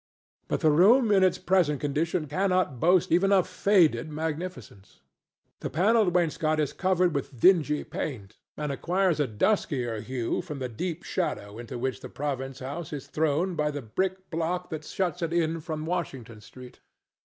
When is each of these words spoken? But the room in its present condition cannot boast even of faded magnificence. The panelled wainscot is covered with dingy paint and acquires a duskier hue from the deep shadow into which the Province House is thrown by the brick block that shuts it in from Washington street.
But 0.47 0.61
the 0.61 0.71
room 0.71 1.11
in 1.11 1.23
its 1.23 1.37
present 1.37 1.79
condition 1.79 2.25
cannot 2.25 2.79
boast 2.79 3.11
even 3.11 3.31
of 3.31 3.47
faded 3.47 4.09
magnificence. 4.09 4.99
The 5.59 5.69
panelled 5.69 6.15
wainscot 6.15 6.59
is 6.59 6.73
covered 6.73 7.13
with 7.13 7.39
dingy 7.39 7.83
paint 7.83 8.39
and 8.57 8.71
acquires 8.71 9.19
a 9.19 9.27
duskier 9.27 10.01
hue 10.01 10.41
from 10.41 10.57
the 10.57 10.69
deep 10.69 11.03
shadow 11.03 11.59
into 11.59 11.77
which 11.77 11.99
the 11.99 12.09
Province 12.09 12.57
House 12.61 12.91
is 12.91 13.05
thrown 13.05 13.53
by 13.53 13.69
the 13.69 13.83
brick 13.83 14.27
block 14.31 14.71
that 14.71 14.85
shuts 14.85 15.21
it 15.21 15.31
in 15.33 15.59
from 15.61 15.85
Washington 15.85 16.41
street. 16.41 16.79